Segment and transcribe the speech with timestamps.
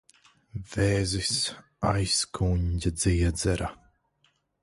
[0.69, 1.33] Vēzis.
[1.91, 3.71] Aizkuņģa dziedzera.